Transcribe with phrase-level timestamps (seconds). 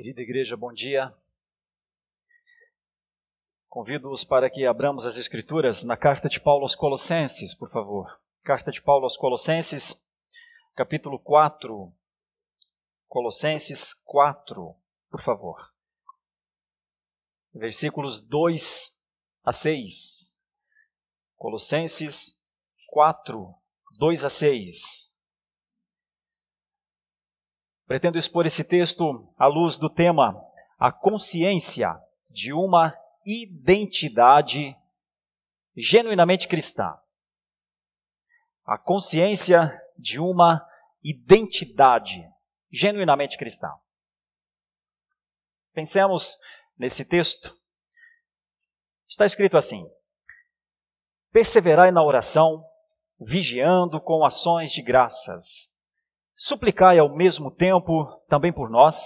[0.00, 1.14] Querida igreja, bom dia.
[3.68, 8.18] Convido-os para que abramos as Escrituras na carta de Paulo aos Colossenses, por favor.
[8.42, 10.02] Carta de Paulo aos Colossenses,
[10.74, 11.92] capítulo 4.
[13.08, 14.74] Colossenses 4,
[15.10, 15.70] por favor.
[17.52, 18.98] Versículos 2
[19.44, 20.40] a 6.
[21.36, 22.42] Colossenses
[22.86, 23.54] 4,
[23.98, 25.09] 2 a 6.
[27.90, 30.40] Pretendo expor esse texto à luz do tema
[30.78, 32.96] a consciência de uma
[33.26, 34.76] identidade
[35.76, 36.96] genuinamente cristã.
[38.64, 40.64] A consciência de uma
[41.02, 42.24] identidade
[42.70, 43.68] genuinamente cristã.
[45.74, 46.38] Pensemos
[46.78, 47.58] nesse texto.
[49.08, 49.84] Está escrito assim:
[51.32, 52.64] Perseverai na oração,
[53.18, 55.69] vigiando com ações de graças
[56.42, 59.04] Suplicai ao mesmo tempo também por nós,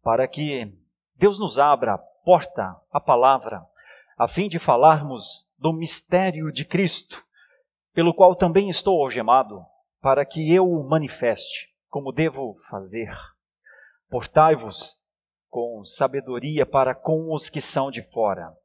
[0.00, 0.72] para que
[1.16, 3.66] Deus nos abra a porta, a palavra,
[4.16, 7.20] a fim de falarmos do mistério de Cristo,
[7.92, 9.60] pelo qual também estou algemado,
[10.00, 13.10] para que eu o manifeste, como devo fazer.
[14.08, 14.94] Portai-vos
[15.50, 18.56] com sabedoria para com os que são de fora.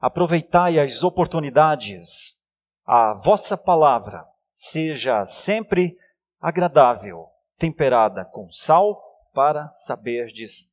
[0.00, 2.40] Aproveitai as oportunidades.
[2.86, 5.98] A vossa palavra seja sempre
[6.40, 7.28] agradável
[7.60, 8.98] temperada com sal,
[9.34, 10.72] para saberdes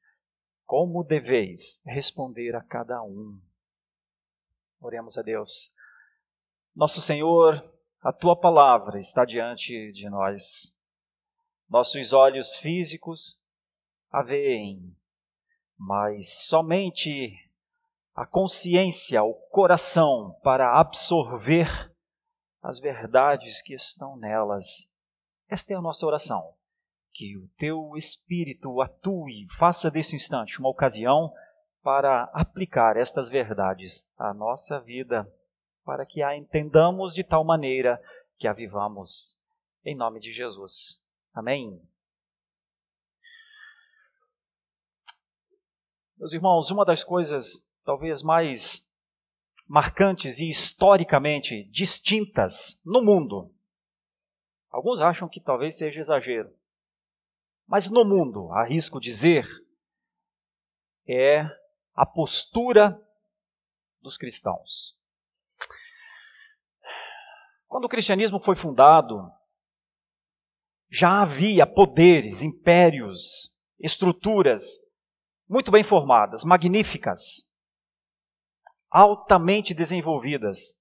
[0.65, 3.39] como deveis responder a cada um.
[4.79, 5.69] Oremos a Deus.
[6.73, 7.61] Nosso Senhor,
[8.01, 10.75] a tua palavra está diante de nós.
[11.69, 13.37] Nossos olhos físicos
[14.09, 14.95] a veem,
[15.77, 17.35] mas somente
[18.15, 21.93] a consciência, o coração para absorver
[22.63, 24.89] as verdades que estão nelas.
[25.49, 26.56] Esta é a nossa oração
[27.17, 31.33] que o teu Espírito atue, faça desse instante uma ocasião
[31.81, 35.27] para aplicar estas verdades à nossa vida,
[35.83, 37.99] para que a entendamos de tal maneira
[38.37, 39.41] que a vivamos.
[39.83, 41.03] Em nome de Jesus.
[41.33, 41.81] Amém.
[46.19, 48.87] Meus irmãos, uma das coisas talvez mais
[49.65, 53.51] marcantes e historicamente distintas no mundo,
[54.69, 56.56] alguns acham que talvez seja exagero,
[57.67, 59.45] mas no mundo, arrisco dizer,
[61.07, 61.43] é
[61.93, 62.97] a postura
[64.01, 64.97] dos cristãos.
[67.67, 69.29] Quando o cristianismo foi fundado,
[70.89, 74.79] já havia poderes, impérios, estruturas
[75.47, 77.49] muito bem formadas, magníficas,
[78.89, 80.79] altamente desenvolvidas.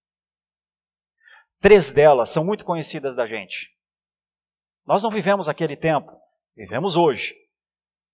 [1.60, 3.74] Três delas são muito conhecidas da gente.
[4.84, 6.12] Nós não vivemos aquele tempo,
[6.56, 7.34] Vivemos hoje,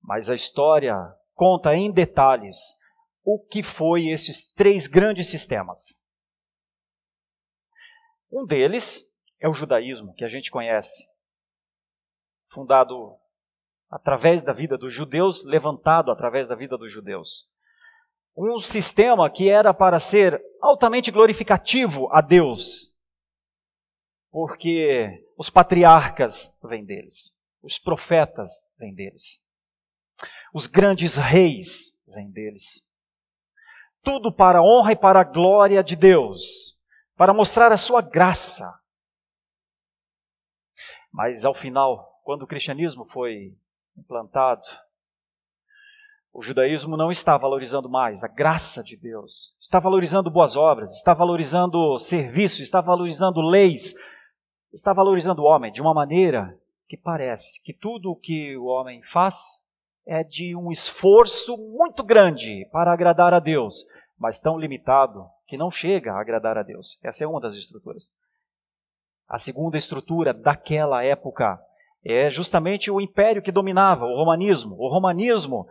[0.03, 0.97] mas a história
[1.33, 2.57] conta em detalhes
[3.23, 5.97] o que foi esses três grandes sistemas.
[8.33, 9.05] Um deles
[9.39, 11.07] é o judaísmo, que a gente conhece,
[12.51, 13.17] fundado
[13.89, 17.49] através da vida dos judeus, levantado através da vida dos judeus.
[18.37, 22.93] Um sistema que era para ser altamente glorificativo a Deus,
[24.33, 27.41] porque os patriarcas vêm deles.
[27.63, 29.41] Os profetas vêm deles.
[30.53, 32.87] Os grandes reis vêm deles.
[34.03, 36.79] Tudo para a honra e para a glória de Deus,
[37.17, 38.69] para mostrar a sua graça.
[41.13, 43.57] Mas ao final, quando o cristianismo foi
[43.97, 44.63] implantado,
[46.33, 51.13] o judaísmo não está valorizando mais a graça de Deus, está valorizando boas obras, está
[51.13, 53.95] valorizando serviço, está valorizando leis,
[54.73, 56.59] está valorizando o homem de uma maneira
[56.93, 59.59] que parece que tudo o que o homem faz
[60.07, 63.87] é de um esforço muito grande para agradar a Deus,
[64.19, 66.99] mas tão limitado que não chega a agradar a Deus.
[67.03, 68.13] Essa é uma das estruturas.
[69.27, 71.59] A segunda estrutura daquela época
[72.05, 74.77] é justamente o império que dominava, o romanismo.
[74.79, 75.67] O romanismo,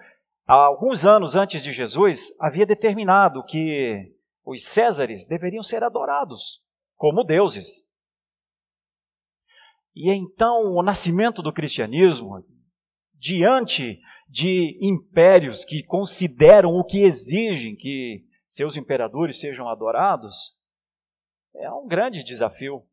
[0.48, 4.12] há alguns anos antes de Jesus, havia determinado que
[4.44, 6.64] os Césares deveriam ser adorados
[6.98, 7.88] como deuses.
[9.96, 12.44] E então o nascimento do cristianismo,
[13.14, 14.00] diante
[14.30, 20.56] de impérios que consideram o que exigem que seus imperadores sejam adorados,
[21.56, 22.84] é um grande desafio.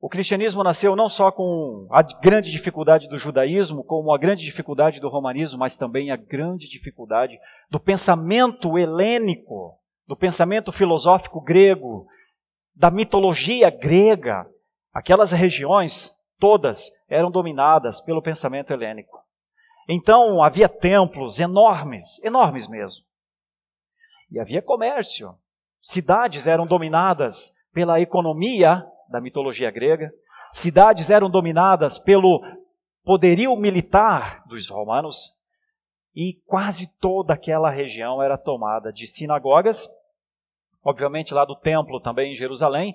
[0.00, 4.98] O cristianismo nasceu não só com a grande dificuldade do judaísmo, como a grande dificuldade
[4.98, 7.38] do romanismo, mas também a grande dificuldade
[7.68, 12.06] do pensamento helênico, do pensamento filosófico grego,
[12.74, 14.46] da mitologia grega,
[14.92, 19.18] Aquelas regiões todas eram dominadas pelo pensamento helênico.
[19.88, 23.04] Então havia templos enormes, enormes mesmo.
[24.30, 25.34] E havia comércio.
[25.80, 30.12] Cidades eram dominadas pela economia da mitologia grega,
[30.52, 32.40] cidades eram dominadas pelo
[33.02, 35.34] poderio militar dos romanos,
[36.14, 39.88] e quase toda aquela região era tomada de sinagogas,
[40.84, 42.94] obviamente lá do templo também em Jerusalém,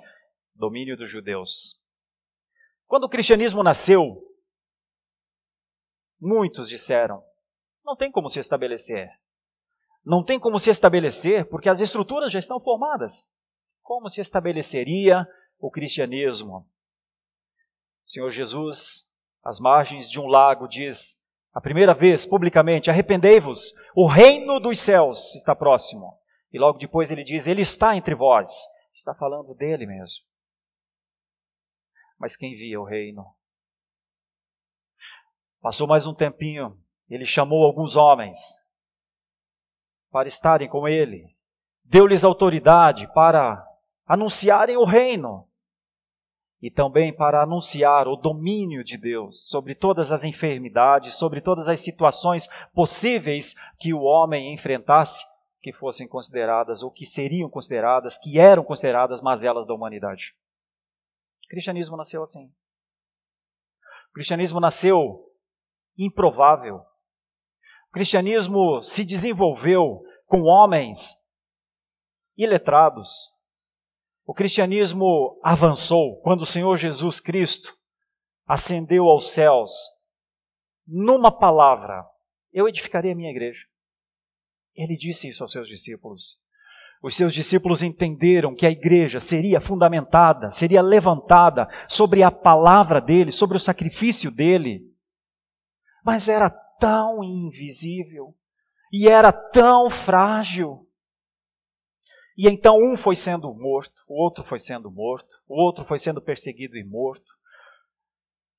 [0.53, 1.84] domínio dos judeus.
[2.87, 4.21] Quando o cristianismo nasceu,
[6.19, 7.23] muitos disseram:
[7.85, 9.09] não tem como se estabelecer.
[10.03, 13.27] Não tem como se estabelecer porque as estruturas já estão formadas.
[13.81, 15.27] Como se estabeleceria
[15.59, 16.67] o cristianismo?
[18.05, 19.05] O Senhor Jesus,
[19.43, 21.23] às margens de um lago, diz
[21.53, 26.17] a primeira vez publicamente: arrependei-vos, o reino dos céus está próximo.
[26.51, 28.49] E logo depois ele diz: Ele está entre vós.
[28.93, 30.23] Está falando dele mesmo.
[32.17, 33.25] Mas quem via o reino?
[35.61, 36.77] Passou mais um tempinho,
[37.09, 38.37] ele chamou alguns homens
[40.11, 41.35] para estarem com ele,
[41.83, 43.65] deu-lhes autoridade para
[44.05, 45.47] anunciarem o reino
[46.61, 51.79] e também para anunciar o domínio de Deus sobre todas as enfermidades, sobre todas as
[51.79, 55.25] situações possíveis que o homem enfrentasse,
[55.61, 60.35] que fossem consideradas ou que seriam consideradas, que eram consideradas mazelas da humanidade.
[61.55, 62.47] Cristianismo nasceu assim.
[64.09, 65.25] O cristianismo nasceu
[65.97, 66.79] improvável.
[67.87, 71.15] O cristianismo se desenvolveu com homens
[72.35, 73.31] iletrados.
[74.25, 77.73] O cristianismo avançou quando o Senhor Jesus Cristo
[78.45, 79.71] ascendeu aos céus.
[80.85, 82.05] Numa palavra,
[82.51, 83.65] eu edificarei a minha igreja.
[84.73, 86.44] Ele disse isso aos seus discípulos.
[87.05, 93.31] Os seus discípulos entenderam que a igreja seria fundamentada, seria levantada sobre a palavra dele,
[93.31, 94.91] sobre o sacrifício dele.
[96.03, 98.35] Mas era tão invisível
[98.91, 100.89] e era tão frágil.
[102.35, 106.19] E então um foi sendo morto, o outro foi sendo morto, o outro foi sendo
[106.19, 107.31] perseguido e morto.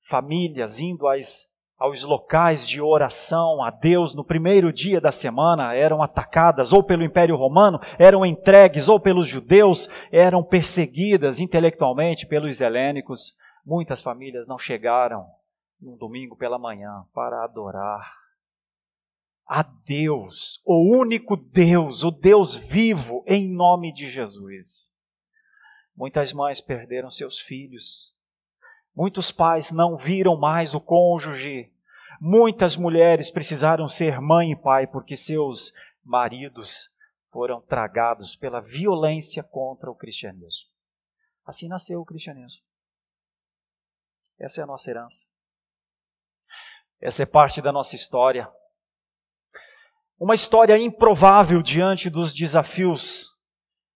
[0.07, 6.01] Famílias indo às aos locais de oração a Deus no primeiro dia da semana eram
[6.01, 13.37] atacadas ou pelo Império Romano, eram entregues ou pelos judeus, eram perseguidas intelectualmente pelos helênicos.
[13.63, 15.25] Muitas famílias não chegaram
[15.79, 18.17] num domingo pela manhã para adorar
[19.45, 24.93] a Deus, o único Deus, o Deus vivo, em nome de Jesus.
[25.95, 28.16] Muitas mães perderam seus filhos
[28.97, 31.71] Muitos pais não viram mais o cônjuge.
[32.19, 35.71] Muitas mulheres precisaram ser mãe e pai porque seus
[36.03, 36.89] maridos
[37.31, 40.67] foram tragados pela violência contra o cristianismo.
[41.45, 42.59] Assim nasceu o cristianismo.
[44.39, 45.27] Essa é a nossa herança.
[46.99, 48.51] Essa é parte da nossa história.
[50.19, 53.27] Uma história improvável diante dos desafios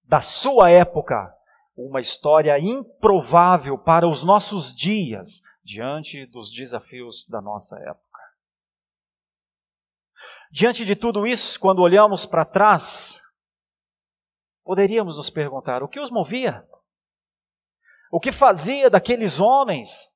[0.04, 1.36] da sua época,
[1.76, 8.12] uma história improvável para os nossos dias diante dos desafios da nossa época.
[10.52, 13.22] Diante de tudo isso, quando olhamos para trás,
[14.64, 16.68] poderíamos nos perguntar: o que os movia?
[18.12, 20.14] O que fazia daqueles homens,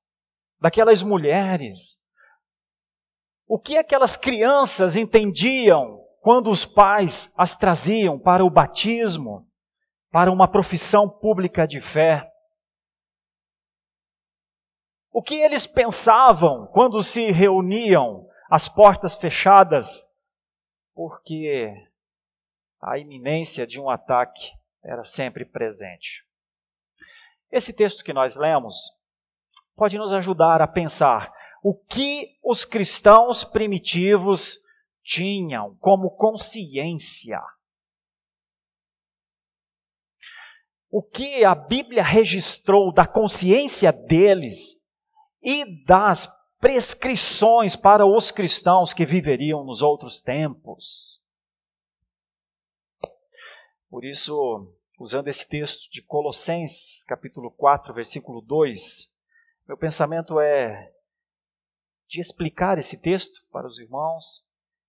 [0.59, 2.01] daquelas mulheres?
[3.47, 9.47] O que aquelas crianças entendiam quando os pais as traziam para o batismo?
[10.15, 12.25] Para uma profissão pública de fé.
[15.11, 20.09] O que eles pensavam quando se reuniam às portas fechadas,
[20.93, 21.69] porque
[22.81, 26.25] a iminência de um ataque era sempre presente.
[27.51, 28.97] Esse texto que nós lemos
[29.75, 31.29] pode nos ajudar a pensar
[31.61, 34.57] o que os cristãos primitivos
[35.03, 37.41] tinham como consciência
[40.97, 44.81] o que a Bíblia registrou da consciência deles
[45.43, 46.25] e das
[46.57, 51.21] prescrições para os cristãos que viveriam nos outros tempos.
[53.89, 59.13] Por isso, usando esse texto de Colossenses, capítulo 4, versículo 2,
[59.67, 60.93] meu pensamento é
[62.07, 64.47] de explicar esse texto para os irmãos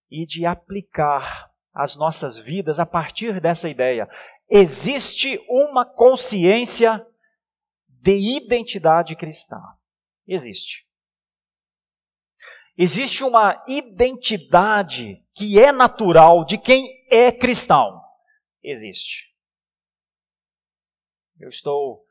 [0.09, 4.09] e de aplicar as nossas vidas a partir dessa ideia
[4.49, 7.07] existe uma consciência
[7.88, 9.61] de identidade cristã.
[10.26, 10.87] Existe.
[12.79, 18.03] Existe uma identidade que é natural de quem é cristão.
[18.62, 19.35] Existe.
[21.38, 22.07] Eu estou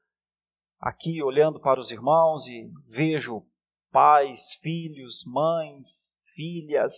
[0.79, 3.45] aqui olhando para os irmãos e vejo
[3.91, 6.93] pais, filhos, mães, filhas.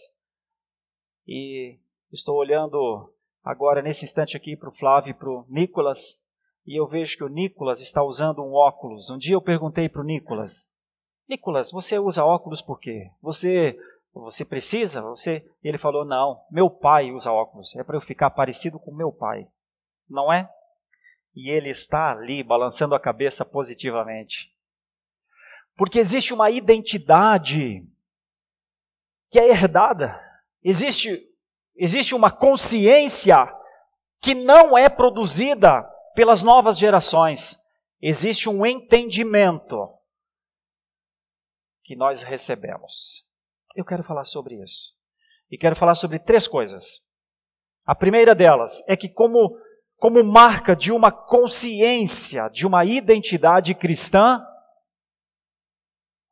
[1.28, 1.78] E
[2.12, 3.14] estou olhando
[3.50, 6.22] agora nesse instante aqui para o Flávio e para o Nicolas,
[6.66, 9.10] e eu vejo que o Nicolas está usando um óculos.
[9.10, 10.70] Um dia eu perguntei para o Nicolas,
[11.28, 13.10] Nicolas, você usa óculos por quê?
[13.22, 13.78] Você
[14.14, 15.02] você precisa?
[15.02, 15.46] Você?
[15.64, 17.76] Ele falou: Não, meu pai usa óculos.
[17.76, 19.48] É para eu ficar parecido com meu pai.
[20.10, 20.50] Não é?
[21.36, 24.52] E ele está ali balançando a cabeça positivamente.
[25.76, 27.86] Porque existe uma identidade
[29.30, 30.20] que é herdada.
[30.64, 31.27] Existe,
[31.78, 33.48] existe uma consciência
[34.22, 35.84] que não é produzida
[36.16, 37.58] pelas novas gerações.
[38.02, 39.94] Existe um entendimento
[41.84, 43.26] que nós recebemos.
[43.76, 44.96] Eu quero falar sobre isso.
[45.50, 47.02] E quero falar sobre três coisas.
[47.86, 49.58] A primeira delas é que, como,
[49.96, 54.46] como marca de uma consciência, de uma identidade cristã,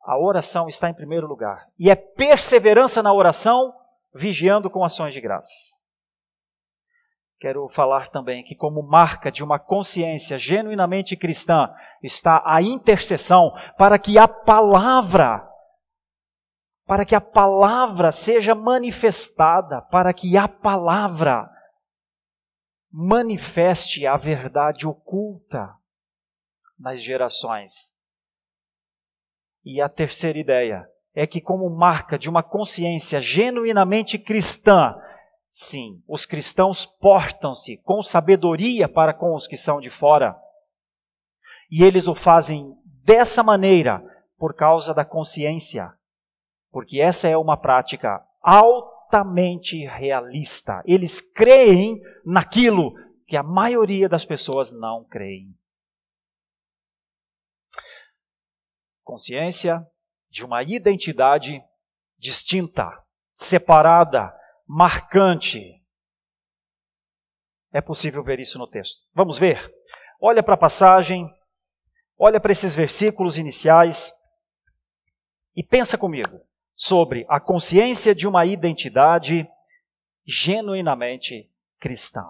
[0.02, 1.66] a oração está em primeiro lugar.
[1.78, 3.72] E é perseverança na oração,
[4.16, 5.76] vigiando com ações de graças.
[7.38, 13.98] Quero falar também que, como marca de uma consciência genuinamente cristã, está a intercessão para
[13.98, 15.46] que a palavra
[16.86, 21.50] para que a palavra seja manifestada, para que a palavra
[22.92, 25.74] manifeste a verdade oculta
[26.78, 27.92] nas gerações.
[29.64, 34.94] E a terceira ideia é que, como marca de uma consciência genuinamente cristã,
[35.48, 40.36] sim, os cristãos portam-se com sabedoria para com os que são de fora.
[41.68, 44.00] E eles o fazem dessa maneira
[44.38, 45.92] por causa da consciência
[46.76, 50.82] porque essa é uma prática altamente realista.
[50.84, 52.92] Eles creem naquilo
[53.26, 55.56] que a maioria das pessoas não creem.
[59.02, 59.86] Consciência
[60.36, 61.64] de uma identidade
[62.18, 63.02] distinta,
[63.34, 64.30] separada,
[64.66, 65.82] marcante.
[67.72, 69.00] É possível ver isso no texto.
[69.14, 69.74] Vamos ver?
[70.20, 71.26] Olha para a passagem,
[72.18, 74.12] olha para esses versículos iniciais
[75.56, 76.38] e pensa comigo
[76.74, 79.48] sobre a consciência de uma identidade
[80.26, 81.50] genuinamente
[81.80, 82.22] cristã.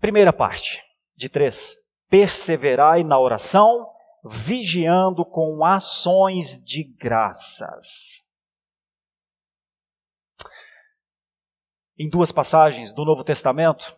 [0.00, 0.82] Primeira parte,
[1.14, 1.76] de três.
[2.08, 3.88] Perseverai na oração,
[4.24, 8.26] vigiando com ações de graças.
[11.98, 13.96] Em duas passagens do Novo Testamento,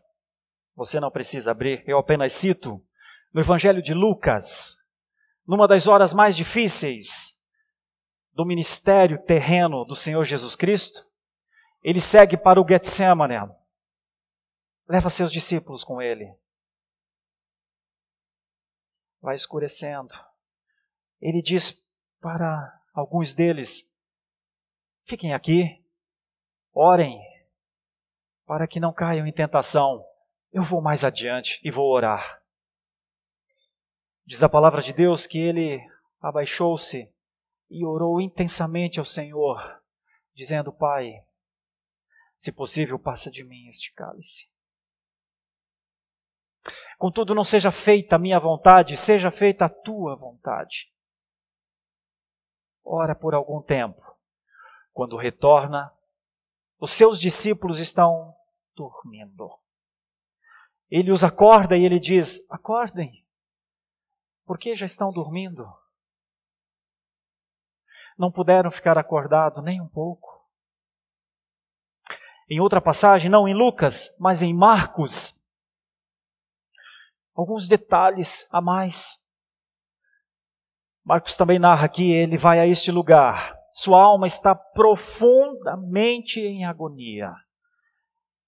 [0.75, 2.85] você não precisa abrir, eu apenas cito,
[3.33, 4.77] no Evangelho de Lucas,
[5.47, 7.41] numa das horas mais difíceis
[8.33, 11.01] do ministério terreno do Senhor Jesus Cristo,
[11.83, 13.35] ele segue para o Getsemane.
[14.89, 16.35] Leva seus discípulos com ele.
[19.25, 20.13] Vai escurecendo.
[21.19, 21.73] Ele diz
[22.21, 23.91] para alguns deles:
[25.07, 25.83] Fiquem aqui,
[26.75, 27.19] orem,
[28.45, 30.05] para que não caiam em tentação.
[30.53, 32.43] Eu vou mais adiante e vou orar.
[34.27, 35.81] Diz a palavra de Deus que ele
[36.21, 37.11] abaixou-se
[37.71, 39.59] e orou intensamente ao Senhor,
[40.35, 41.25] dizendo: Pai,
[42.37, 44.54] se possível, passa de mim este cálice.
[46.99, 50.91] Contudo, não seja feita a minha vontade, seja feita a tua vontade.
[52.85, 54.03] Ora por algum tempo.
[54.93, 55.93] Quando retorna,
[56.79, 58.35] os seus discípulos estão
[58.75, 59.51] dormindo.
[60.91, 63.25] Ele os acorda e ele diz: Acordem,
[64.47, 65.67] porque já estão dormindo
[68.19, 70.33] não puderam ficar acordados nem um pouco.
[72.49, 75.43] Em outra passagem, não em Lucas, mas em Marcos,
[77.35, 79.17] alguns detalhes a mais.
[81.05, 83.55] Marcos também narra que ele vai a este lugar.
[83.73, 87.33] Sua alma está profundamente em agonia.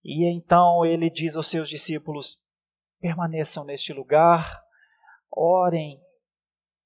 [0.05, 2.39] E então ele diz aos seus discípulos:
[3.01, 4.63] permaneçam neste lugar,
[5.31, 6.01] orem,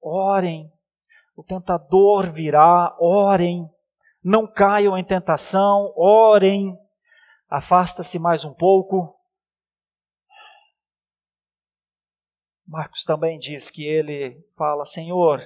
[0.01, 0.73] orem
[1.41, 3.67] o tentador virá, orem,
[4.23, 6.77] não caiam em tentação, orem,
[7.49, 9.19] afasta-se mais um pouco.
[12.71, 15.41] Marcos também diz que ele fala: Senhor,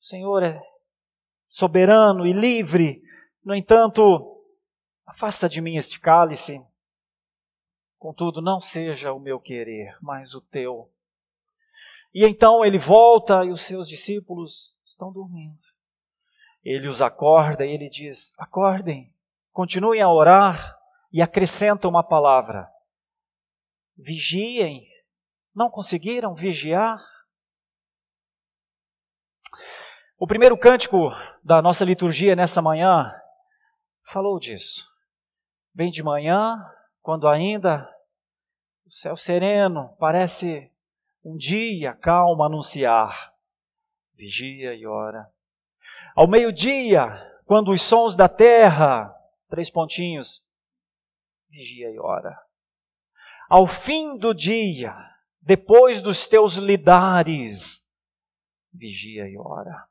[0.00, 0.62] o Senhor é
[1.48, 3.02] soberano e livre,
[3.44, 4.40] no entanto,
[5.04, 6.64] afasta de mim este cálice.
[7.98, 10.88] Contudo, não seja o meu querer, mas o teu.
[12.14, 15.58] E então ele volta e os seus discípulos estão dormindo.
[16.62, 19.12] Ele os acorda e ele diz: acordem,
[19.52, 20.78] continuem a orar
[21.12, 22.70] e acrescenta uma palavra:
[23.96, 24.93] vigiem.
[25.54, 26.98] Não conseguiram vigiar?
[30.18, 31.10] O primeiro cântico
[31.44, 33.14] da nossa liturgia nessa manhã
[34.04, 34.90] falou disso.
[35.72, 36.56] Bem de manhã,
[37.00, 37.88] quando ainda
[38.84, 40.72] o céu sereno parece
[41.24, 43.32] um dia calmo anunciar,
[44.14, 45.30] vigia e ora.
[46.16, 47.06] Ao meio-dia,
[47.44, 49.14] quando os sons da terra,
[49.48, 50.44] três pontinhos,
[51.48, 52.36] vigia e ora.
[53.48, 55.13] Ao fim do dia,
[55.44, 57.86] depois dos teus lidares,
[58.72, 59.86] vigia e ora.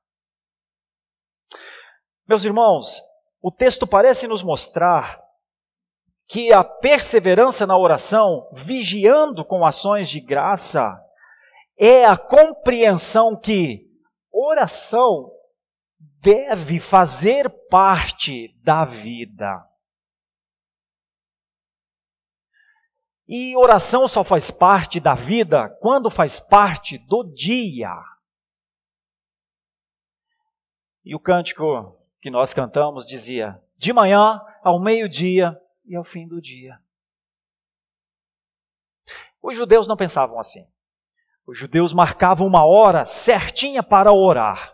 [2.27, 3.01] Meus irmãos,
[3.41, 5.21] o texto parece nos mostrar
[6.27, 10.99] que a perseverança na oração, vigiando com ações de graça,
[11.77, 13.85] é a compreensão que
[14.31, 15.31] oração
[16.19, 19.63] deve fazer parte da vida.
[23.27, 27.93] E oração só faz parte da vida quando faz parte do dia.
[31.05, 36.41] E o cântico que nós cantamos dizia: de manhã ao meio-dia e ao fim do
[36.41, 36.79] dia.
[39.41, 40.65] Os judeus não pensavam assim.
[41.45, 44.73] Os judeus marcavam uma hora certinha para orar.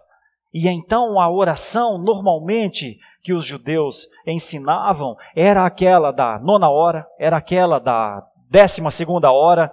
[0.53, 7.37] E então a oração, normalmente, que os judeus ensinavam, era aquela da nona hora, era
[7.37, 9.71] aquela da décima segunda hora,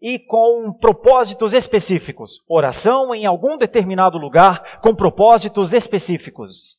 [0.00, 2.42] e com propósitos específicos.
[2.48, 6.78] Oração em algum determinado lugar com propósitos específicos.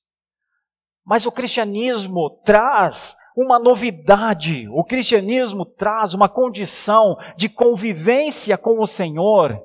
[1.05, 4.67] Mas o cristianismo traz uma novidade.
[4.69, 9.61] O cristianismo traz uma condição de convivência com o Senhor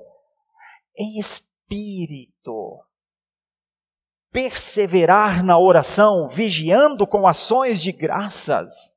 [0.96, 2.80] em espírito.
[4.30, 8.95] Perseverar na oração, vigiando com ações de graças,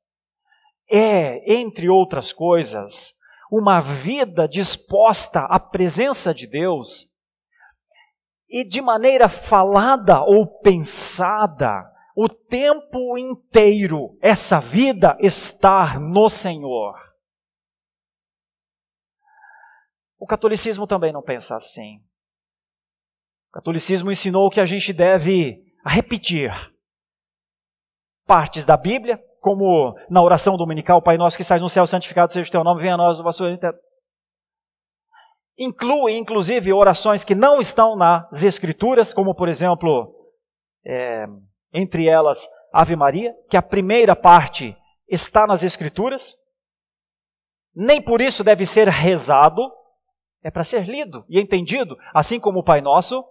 [0.90, 3.14] é, entre outras coisas,
[3.50, 7.08] uma vida disposta à presença de Deus
[8.48, 16.94] e de maneira falada ou pensada, o tempo inteiro essa vida estar no Senhor.
[20.18, 21.98] O catolicismo também não pensa assim.
[23.48, 26.52] O catolicismo ensinou que a gente deve repetir
[28.26, 32.48] partes da Bíblia, como na oração dominical, Pai nosso que estás no céu, santificado seja
[32.48, 33.44] o teu nome, venha a nós o vosso
[35.58, 40.14] Inclui, inclusive, orações que não estão nas Escrituras, como, por exemplo,
[40.86, 41.26] é,
[41.72, 44.76] entre elas Ave Maria, que a primeira parte
[45.08, 46.34] está nas Escrituras,
[47.74, 49.62] nem por isso deve ser rezado,
[50.42, 53.24] é para ser lido e entendido, assim como o Pai Nosso,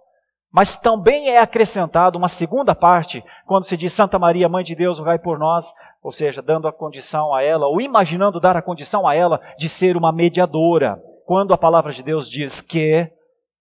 [0.52, 4.98] mas também é acrescentado uma segunda parte, quando se diz Santa Maria, Mãe de Deus,
[4.98, 9.06] vai por nós, ou seja, dando a condição a ela, ou imaginando dar a condição
[9.06, 13.10] a ela de ser uma mediadora, quando a palavra de Deus diz que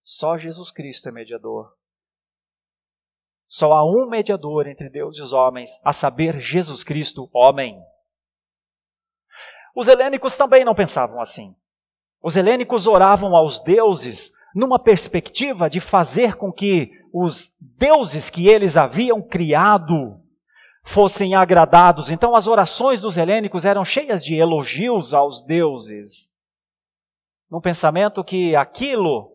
[0.01, 1.71] só Jesus Cristo é mediador.
[3.47, 7.79] Só há um mediador entre Deus e os homens, a saber, Jesus Cristo, homem.
[9.75, 11.55] Os helênicos também não pensavam assim.
[12.21, 18.77] Os helênicos oravam aos deuses numa perspectiva de fazer com que os deuses que eles
[18.77, 20.21] haviam criado
[20.83, 22.09] fossem agradados.
[22.09, 26.31] Então, as orações dos helênicos eram cheias de elogios aos deuses,
[27.49, 29.31] num pensamento que aquilo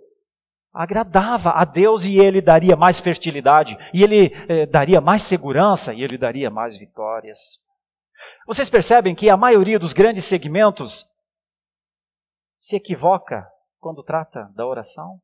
[0.73, 6.03] agradava a Deus e ele daria mais fertilidade, e ele eh, daria mais segurança, e
[6.03, 7.61] ele daria mais vitórias.
[8.47, 11.05] Vocês percebem que a maioria dos grandes segmentos
[12.59, 13.47] se equivoca
[13.79, 15.21] quando trata da oração?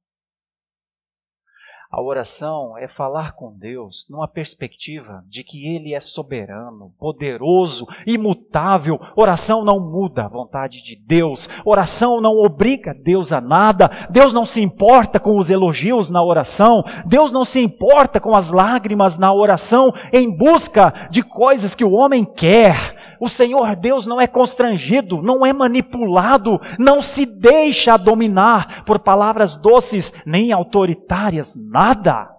[1.90, 8.96] A oração é falar com Deus numa perspectiva de que Ele é soberano, poderoso, imutável.
[9.16, 11.48] Oração não muda a vontade de Deus.
[11.64, 13.90] Oração não obriga Deus a nada.
[14.08, 16.84] Deus não se importa com os elogios na oração.
[17.06, 21.90] Deus não se importa com as lágrimas na oração em busca de coisas que o
[21.92, 28.82] homem quer o Senhor Deus não é constrangido, não é manipulado, não se deixa dominar
[28.86, 32.30] por palavras doces nem autoritárias, nada.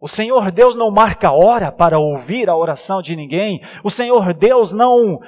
[0.00, 3.60] O Senhor Deus não marca hora para ouvir a oração de ninguém.
[3.82, 5.18] O Senhor Deus não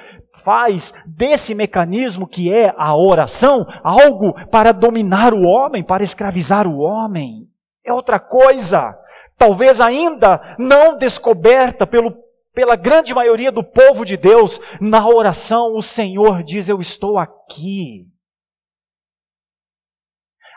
[0.45, 6.77] faz desse mecanismo que é a oração algo para dominar o homem, para escravizar o
[6.77, 7.47] homem.
[7.83, 8.95] É outra coisa,
[9.37, 12.26] talvez ainda não descoberta pelo
[12.57, 18.07] pela grande maioria do povo de Deus, na oração o Senhor diz: Eu estou aqui.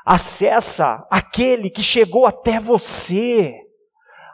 [0.02, 3.52] Acessa aquele que chegou até você.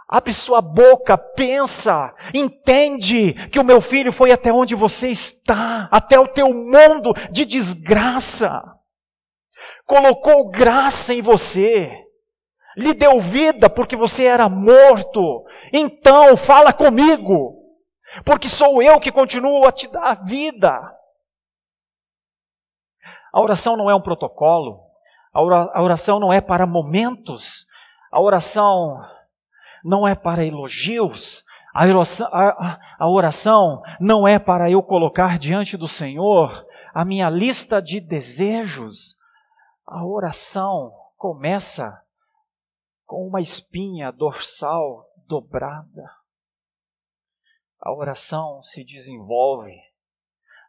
[0.09, 6.20] Abre sua boca, pensa, entende que o meu filho foi até onde você está, até
[6.20, 8.62] o teu mundo de desgraça.
[9.85, 12.07] Colocou graça em você
[12.76, 15.44] lhe deu vida porque você era morto.
[15.72, 17.56] Então, fala comigo,
[18.24, 20.96] porque sou eu que continuo a te dar vida.
[23.33, 24.81] A oração não é um protocolo,
[25.33, 27.66] a oração não é para momentos,
[28.11, 29.05] a oração
[29.85, 35.76] não é para elogios, a oração, a, a oração não é para eu colocar diante
[35.76, 39.16] do Senhor a minha lista de desejos.
[39.87, 42.02] A oração começa
[43.05, 46.11] com uma espinha dorsal dobrada.
[47.87, 49.72] A oração se desenvolve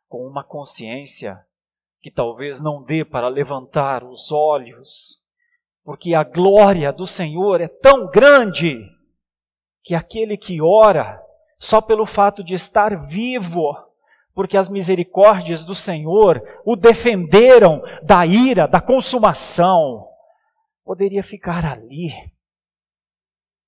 [0.07, 1.43] com uma consciência
[1.99, 5.19] que talvez não dê para levantar os olhos,
[5.83, 8.77] porque a glória do Senhor é tão grande
[9.81, 11.19] que aquele que ora,
[11.57, 13.75] só pelo fato de estar vivo,
[14.35, 20.07] porque as misericórdias do Senhor o defenderam da ira, da consumação,
[20.85, 22.11] poderia ficar ali,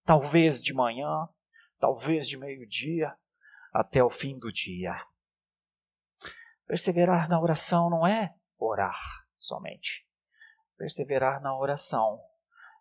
[0.06, 1.28] talvez de manhã,
[1.80, 3.12] talvez de meio-dia,
[3.74, 4.96] até o fim do dia.
[6.68, 9.00] Perseverar na oração não é orar
[9.38, 10.06] somente.
[10.78, 12.20] Perseverar na oração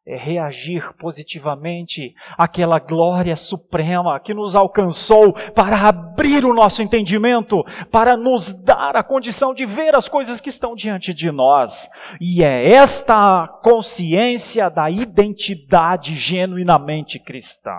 [0.09, 8.16] é reagir positivamente àquela glória suprema que nos alcançou para abrir o nosso entendimento, para
[8.16, 11.90] nos dar a condição de ver as coisas que estão diante de nós.
[12.20, 17.77] E é esta consciência da identidade genuinamente cristã.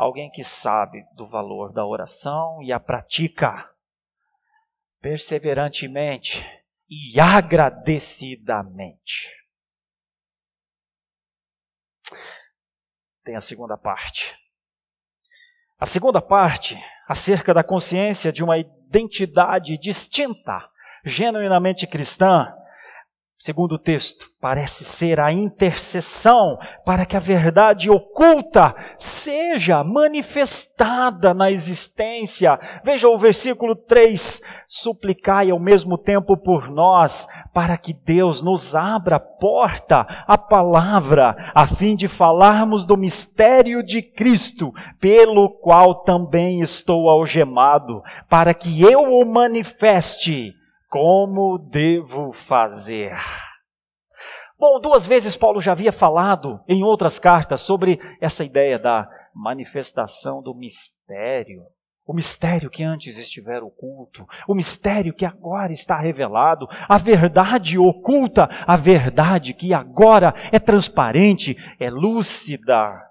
[0.00, 3.68] Alguém que sabe do valor da oração e a pratica
[4.98, 6.42] perseverantemente
[6.88, 9.30] e agradecidamente.
[13.22, 14.34] Tem a segunda parte.
[15.78, 20.66] A segunda parte, acerca da consciência de uma identidade distinta,
[21.04, 22.50] genuinamente cristã,
[23.40, 31.50] segundo o texto, parece ser a intercessão para que a verdade oculta seja manifestada na
[31.50, 32.60] existência.
[32.84, 39.16] Veja o versículo 3: suplicai ao mesmo tempo por nós, para que Deus nos abra
[39.16, 46.60] a porta, a palavra, a fim de falarmos do mistério de Cristo, pelo qual também
[46.60, 50.59] estou algemado, para que eu o manifeste
[50.90, 53.16] como devo fazer?
[54.58, 60.42] Bom, duas vezes Paulo já havia falado em outras cartas sobre essa ideia da manifestação
[60.42, 61.62] do mistério.
[62.04, 68.48] O mistério que antes estivera oculto, o mistério que agora está revelado, a verdade oculta,
[68.66, 73.09] a verdade que agora é transparente, é lúcida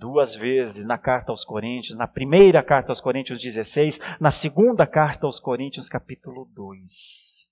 [0.00, 5.26] duas vezes na carta aos Coríntios, na primeira carta aos Coríntios 16, na segunda carta
[5.26, 7.50] aos Coríntios, capítulo 2.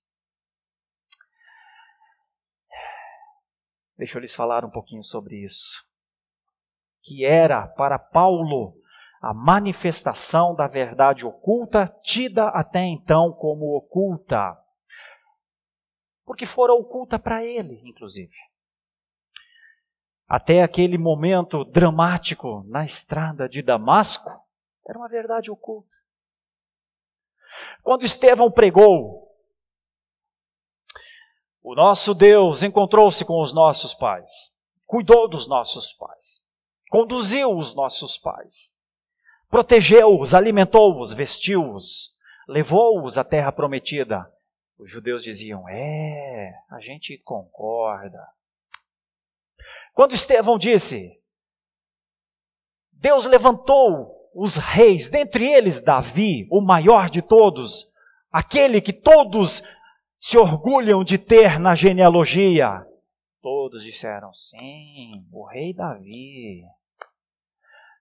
[3.99, 5.85] Deixa eu lhes falar um pouquinho sobre isso.
[7.03, 8.73] Que era para Paulo
[9.21, 14.57] a manifestação da verdade oculta, tida até então como oculta.
[16.25, 18.48] Porque fora oculta para ele, inclusive
[20.29, 24.29] até aquele momento dramático na estrada de Damasco,
[24.87, 25.89] era uma verdade oculta.
[27.81, 29.27] Quando Estevão pregou,
[31.63, 36.45] o nosso Deus encontrou-se com os nossos pais, cuidou dos nossos pais,
[36.91, 38.77] conduziu os nossos pais,
[39.49, 42.15] protegeu-os, alimentou-os, vestiu-os,
[42.47, 44.31] levou-os à terra prometida.
[44.77, 48.25] Os judeus diziam: É, a gente concorda.
[49.93, 51.19] Quando Estevão disse:
[52.93, 57.89] Deus levantou os reis, dentre eles Davi, o maior de todos,
[58.31, 59.63] aquele que todos
[60.19, 62.85] se orgulham de ter na genealogia.
[63.41, 66.61] Todos disseram: Sim, o rei Davi.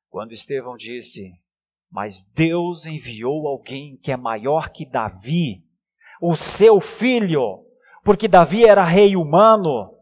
[0.08, 1.32] Quando Estevão disse:
[1.90, 5.62] Mas Deus enviou alguém que é maior que Davi,
[6.20, 7.64] o seu filho,
[8.02, 9.97] porque Davi era rei humano,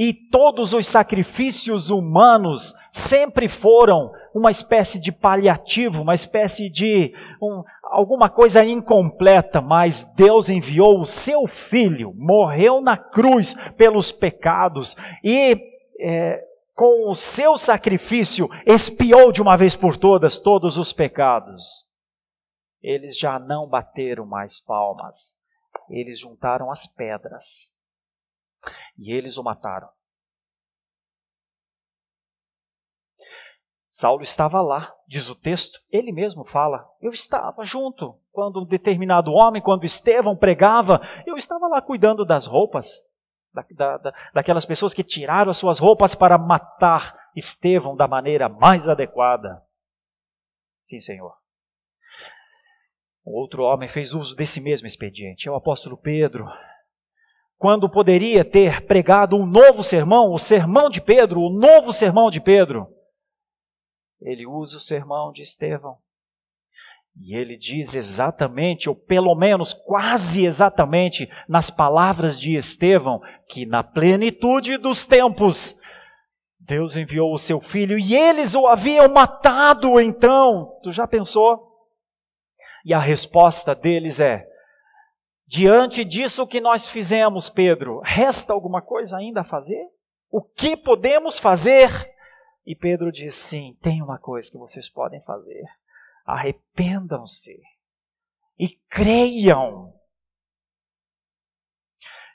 [0.00, 7.62] e todos os sacrifícios humanos sempre foram uma espécie de paliativo, uma espécie de um,
[7.82, 15.60] alguma coisa incompleta, mas Deus enviou o seu filho, morreu na cruz pelos pecados e
[16.00, 21.86] é, com o seu sacrifício expiou de uma vez por todas todos os pecados.
[22.82, 25.36] Eles já não bateram mais palmas,
[25.90, 27.78] eles juntaram as pedras
[28.98, 29.88] e eles o mataram.
[33.88, 36.88] Saulo estava lá, diz o texto, ele mesmo fala.
[37.02, 42.46] Eu estava junto quando um determinado homem, quando Estevão pregava, eu estava lá cuidando das
[42.46, 43.00] roupas,
[43.52, 48.88] da, da, daquelas pessoas que tiraram as suas roupas para matar Estevão da maneira mais
[48.88, 49.60] adequada.
[50.80, 51.36] Sim, Senhor.
[53.24, 56.46] outro homem fez uso desse mesmo expediente, é o apóstolo Pedro.
[57.60, 62.40] Quando poderia ter pregado um novo sermão, o sermão de Pedro, o novo sermão de
[62.40, 62.88] Pedro,
[64.18, 65.98] ele usa o sermão de Estevão.
[67.14, 73.84] E ele diz exatamente, ou pelo menos quase exatamente, nas palavras de Estevão, que na
[73.84, 75.78] plenitude dos tempos,
[76.58, 80.78] Deus enviou o seu filho e eles o haviam matado então.
[80.82, 81.60] Tu já pensou?
[82.86, 84.49] E a resposta deles é:
[85.50, 89.84] diante disso que nós fizemos, Pedro, resta alguma coisa ainda a fazer?
[90.30, 91.90] O que podemos fazer?
[92.64, 95.64] E Pedro diz: sim, tem uma coisa que vocês podem fazer
[96.30, 97.60] arrependam-se
[98.58, 99.92] e creiam.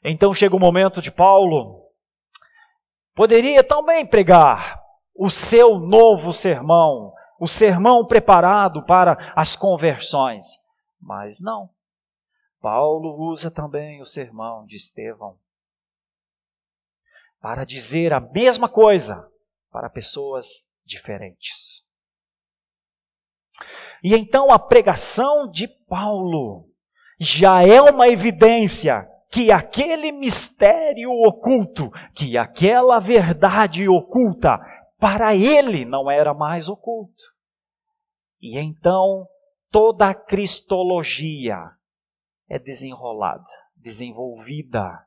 [0.04, 1.90] Então chega o momento de Paulo,
[3.16, 4.82] poderia também pregar
[5.16, 10.60] o seu novo sermão, o sermão preparado para as conversões,
[11.02, 11.70] mas não.
[12.66, 15.38] Paulo usa também o sermão de Estevão
[17.40, 19.32] para dizer a mesma coisa
[19.70, 21.86] para pessoas diferentes.
[24.04, 26.68] E então a pregação de Paulo
[27.20, 34.58] já é uma evidência que aquele mistério oculto, que aquela verdade oculta,
[34.98, 37.24] para ele não era mais oculto.
[38.42, 39.28] E então
[39.70, 41.75] toda a cristologia
[42.50, 45.00] é desenrolada, desenvolvida.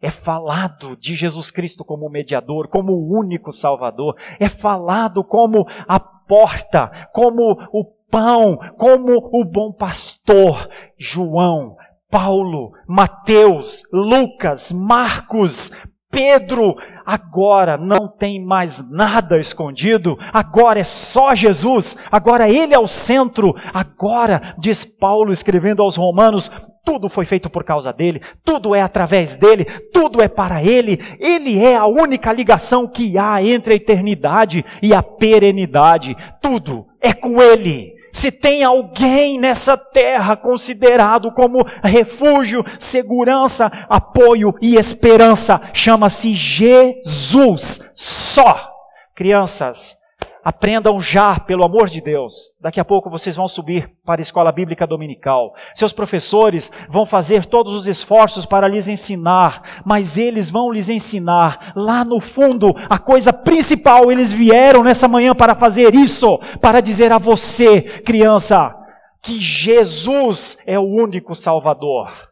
[0.00, 4.16] É falado de Jesus Cristo como mediador, como o único Salvador.
[4.40, 10.68] É falado como a porta, como o pão, como o bom pastor.
[10.98, 11.76] João,
[12.10, 15.70] Paulo, Mateus, Lucas, Marcos,
[16.12, 22.86] Pedro, agora não tem mais nada escondido, agora é só Jesus, agora Ele é o
[22.86, 26.50] centro, agora, diz Paulo escrevendo aos Romanos,
[26.84, 31.64] tudo foi feito por causa dele, tudo é através dele, tudo é para ele, ele
[31.64, 37.40] é a única ligação que há entre a eternidade e a perenidade, tudo é com
[37.40, 38.01] ele.
[38.12, 47.80] Se tem alguém nessa terra considerado como refúgio, segurança, apoio e esperança, chama-se Jesus.
[47.94, 48.70] Só.
[49.14, 49.96] Crianças,
[50.44, 52.52] Aprendam já, pelo amor de Deus.
[52.60, 55.52] Daqui a pouco vocês vão subir para a escola bíblica dominical.
[55.72, 61.72] Seus professores vão fazer todos os esforços para lhes ensinar, mas eles vão lhes ensinar
[61.76, 64.10] lá no fundo a coisa principal.
[64.10, 68.74] Eles vieram nessa manhã para fazer isso, para dizer a você, criança,
[69.22, 72.31] que Jesus é o único Salvador.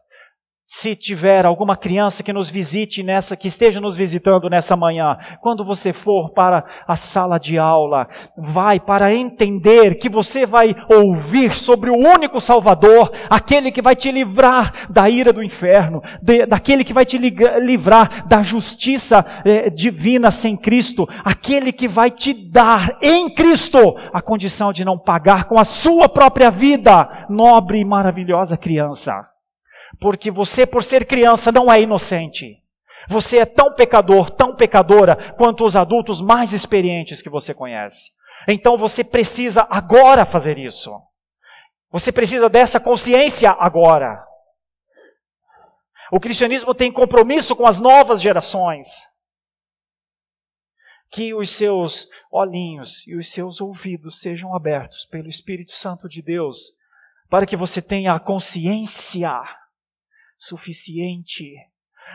[0.72, 5.64] Se tiver alguma criança que nos visite nessa, que esteja nos visitando nessa manhã, quando
[5.64, 8.06] você for para a sala de aula,
[8.38, 14.12] vai para entender que você vai ouvir sobre o único Salvador, aquele que vai te
[14.12, 20.30] livrar da ira do inferno, de, daquele que vai te livrar da justiça eh, divina
[20.30, 25.58] sem Cristo, aquele que vai te dar em Cristo a condição de não pagar com
[25.58, 29.30] a sua própria vida, nobre e maravilhosa criança
[30.00, 32.56] porque você, por ser criança, não é inocente.
[33.08, 38.10] Você é tão pecador, tão pecadora, quanto os adultos mais experientes que você conhece.
[38.48, 40.90] Então você precisa agora fazer isso.
[41.90, 44.24] Você precisa dessa consciência agora.
[46.10, 49.02] O cristianismo tem compromisso com as novas gerações.
[51.10, 56.72] Que os seus olhinhos e os seus ouvidos sejam abertos pelo Espírito Santo de Deus,
[57.28, 59.42] para que você tenha a consciência
[60.40, 61.54] suficiente.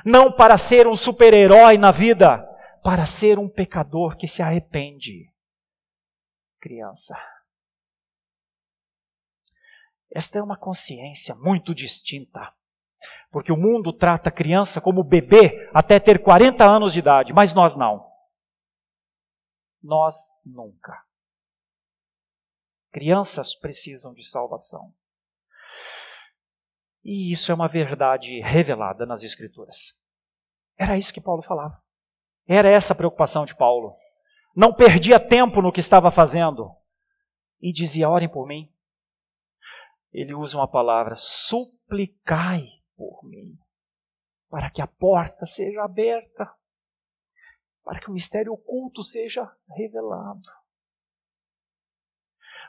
[0.03, 2.43] Não para ser um super-herói na vida,
[2.83, 5.31] para ser um pecador que se arrepende.
[6.59, 7.15] Criança.
[10.11, 12.53] Esta é uma consciência muito distinta.
[13.29, 17.53] Porque o mundo trata a criança como bebê até ter 40 anos de idade, mas
[17.53, 18.11] nós não.
[19.83, 21.03] Nós nunca.
[22.91, 24.93] Crianças precisam de salvação.
[27.05, 29.93] E isso é uma verdade revelada nas Escrituras.
[30.75, 31.79] Era isso que Paulo falava.
[32.47, 33.95] Era essa a preocupação de Paulo.
[34.55, 36.75] Não perdia tempo no que estava fazendo.
[37.61, 38.73] E dizia: orem por mim.
[40.11, 42.65] Ele usa uma palavra: suplicai
[42.97, 43.55] por mim.
[44.49, 46.51] Para que a porta seja aberta.
[47.83, 50.49] Para que o mistério oculto seja revelado.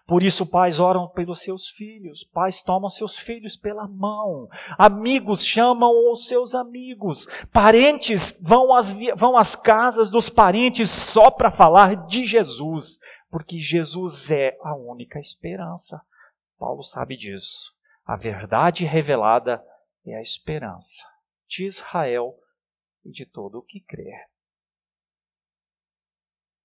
[0.07, 6.13] Por isso, pais oram pelos seus filhos, pais tomam seus filhos pela mão, amigos chamam
[6.13, 12.25] os seus amigos, parentes vão às, vão às casas dos parentes só para falar de
[12.25, 16.01] Jesus, porque Jesus é a única esperança.
[16.57, 17.75] Paulo sabe disso.
[18.05, 19.61] A verdade revelada
[20.07, 21.05] é a esperança
[21.49, 22.39] de Israel
[23.05, 24.13] e de todo o que crê.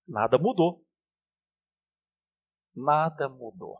[0.07, 0.83] Nada mudou.
[2.75, 3.79] Nada mudou.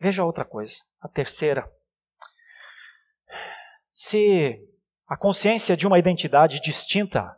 [0.00, 1.70] Veja outra coisa, a terceira.
[3.92, 4.58] Se
[5.06, 7.36] a consciência de uma identidade distinta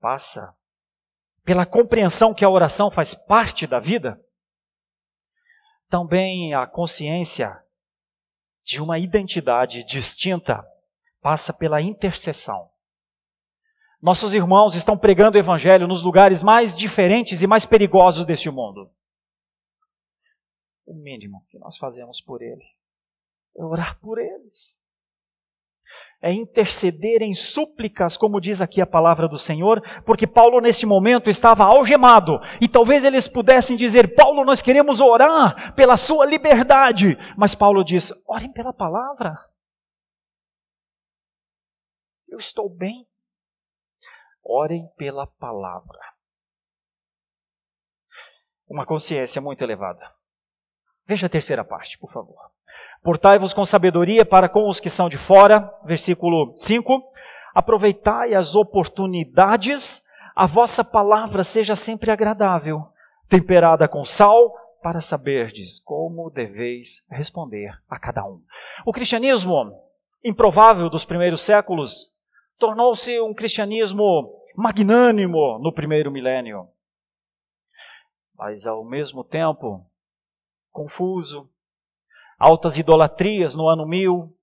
[0.00, 0.54] passa
[1.44, 4.18] pela compreensão que a oração faz parte da vida,
[5.88, 7.62] também a consciência
[8.64, 10.64] de uma identidade distinta
[11.20, 12.70] passa pela intercessão.
[14.00, 18.90] Nossos irmãos estão pregando o Evangelho nos lugares mais diferentes e mais perigosos deste mundo
[20.86, 22.64] o mínimo que nós fazemos por ele
[23.56, 24.80] é orar por eles.
[26.22, 31.28] É interceder em súplicas, como diz aqui a palavra do Senhor, porque Paulo neste momento
[31.28, 37.16] estava algemado, e talvez eles pudessem dizer: Paulo, nós queremos orar pela sua liberdade.
[37.36, 39.36] Mas Paulo diz: orem pela palavra.
[42.28, 43.06] Eu estou bem.
[44.42, 46.00] Orem pela palavra.
[48.66, 50.21] Uma consciência muito elevada.
[51.12, 52.38] Veja a terceira parte, por favor.
[53.02, 57.02] Portai-vos com sabedoria para com os que são de fora, versículo 5.
[57.54, 60.02] Aproveitai as oportunidades,
[60.34, 62.86] a vossa palavra seja sempre agradável,
[63.28, 68.40] temperada com sal, para saberdes como deveis responder a cada um.
[68.86, 69.70] O cristianismo
[70.24, 72.10] improvável dos primeiros séculos
[72.58, 76.68] tornou-se um cristianismo magnânimo no primeiro milênio.
[78.34, 79.86] Mas ao mesmo tempo,
[80.72, 81.48] confuso,
[82.38, 84.34] altas idolatrias no ano mil,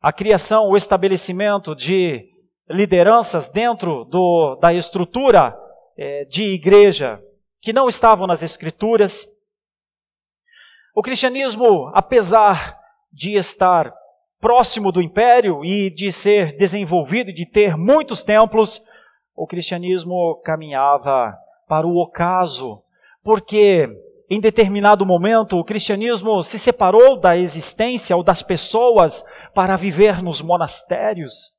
[0.00, 2.30] a criação, o estabelecimento de
[2.68, 5.56] lideranças dentro do, da estrutura
[5.96, 7.20] é, de igreja
[7.60, 9.26] que não estavam nas Escrituras.
[10.94, 12.78] O cristianismo, apesar
[13.12, 13.92] de estar
[14.40, 18.80] próximo do império e de ser desenvolvido e de ter muitos templos,
[19.34, 22.82] o cristianismo caminhava para o ocaso,
[23.24, 23.88] porque
[24.28, 30.42] em determinado momento, o cristianismo se separou da existência ou das pessoas para viver nos
[30.42, 31.54] monastérios.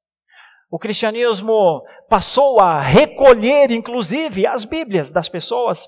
[0.69, 5.87] O cristianismo passou a recolher, inclusive, as Bíblias das pessoas,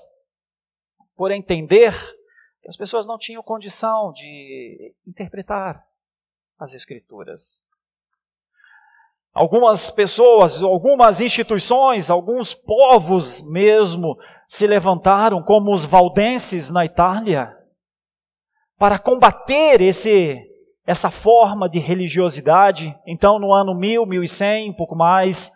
[1.14, 1.92] por entender
[2.62, 5.84] que as pessoas não tinham condição de interpretar
[6.58, 7.62] as Escrituras.
[9.34, 14.18] Algumas pessoas, algumas instituições, alguns povos mesmo
[14.50, 17.56] se levantaram, como os valdenses na Itália,
[18.76, 20.36] para combater esse,
[20.84, 22.92] essa forma de religiosidade.
[23.06, 25.52] Então, no ano 1000, 1100, um pouco mais,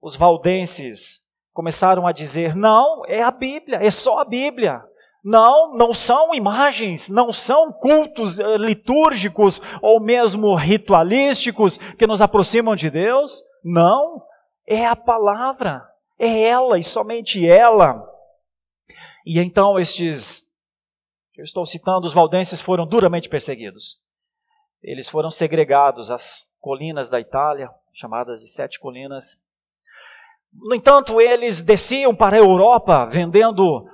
[0.00, 4.80] os valdenses começaram a dizer: não, é a Bíblia, é só a Bíblia.
[5.24, 12.76] Não, não são imagens, não são cultos eh, litúrgicos ou mesmo ritualísticos que nos aproximam
[12.76, 13.42] de Deus.
[13.64, 14.22] Não,
[14.68, 15.82] é a palavra,
[16.22, 18.08] é ela e somente ela.
[19.26, 20.48] E então estes,
[21.36, 24.00] eu estou citando, os valdenses foram duramente perseguidos.
[24.80, 29.36] Eles foram segregados às colinas da Itália, chamadas de Sete Colinas.
[30.52, 33.84] No entanto, eles desciam para a Europa vendendo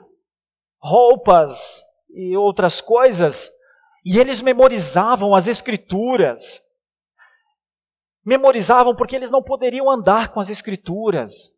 [0.79, 3.51] roupas e outras coisas,
[4.05, 6.63] e eles memorizavam as escrituras.
[8.25, 11.57] Memorizavam porque eles não poderiam andar com as escrituras.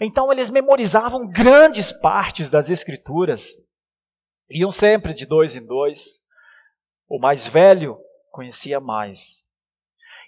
[0.00, 3.54] Então eles memorizavam grandes partes das escrituras.
[4.50, 6.20] Iam sempre de dois em dois.
[7.08, 7.98] O mais velho
[8.30, 9.44] conhecia mais.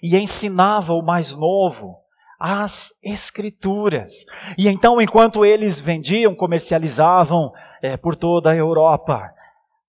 [0.01, 2.01] E ensinava o mais novo
[2.43, 4.25] as escrituras.
[4.57, 9.31] E então, enquanto eles vendiam, comercializavam é, por toda a Europa.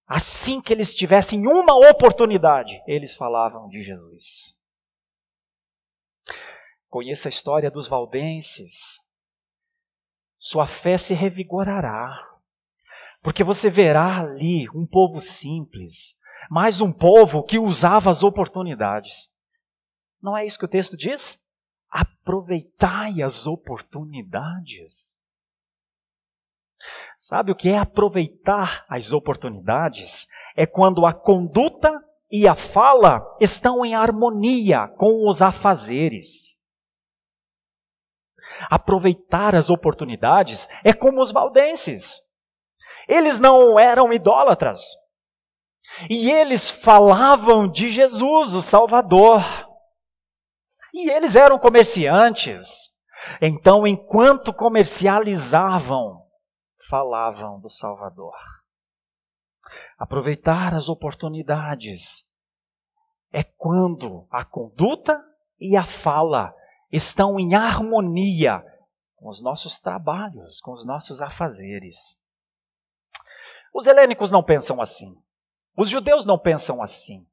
[0.07, 4.61] Assim que eles tivessem uma oportunidade, eles falavam de Jesus.
[6.91, 9.01] Conheça a história dos valdenses.
[10.45, 12.19] Sua fé se revigorará,
[13.23, 16.19] porque você verá ali um povo simples,
[16.51, 19.31] mas um povo que usava as oportunidades.
[20.21, 21.41] Não é isso que o texto diz?
[21.89, 25.23] Aproveitai as oportunidades.
[27.21, 30.27] Sabe o que é aproveitar as oportunidades?
[30.57, 31.89] É quando a conduta
[32.29, 36.61] e a fala estão em harmonia com os afazeres.
[38.71, 42.21] Aproveitar as oportunidades é como os valdenses.
[43.09, 44.81] Eles não eram idólatras.
[46.09, 49.43] E eles falavam de Jesus, o Salvador.
[50.95, 52.93] E eles eram comerciantes.
[53.41, 56.23] Então, enquanto comercializavam,
[56.89, 58.35] falavam do Salvador.
[59.99, 62.29] Aproveitar as oportunidades
[63.33, 65.23] é quando a conduta
[65.59, 66.53] e a fala
[66.93, 68.63] estão em harmonia
[69.17, 72.21] com os nossos trabalhos, com os nossos afazeres.
[73.75, 75.17] Os helênicos não pensam assim.
[75.75, 77.27] Os judeus não pensam assim.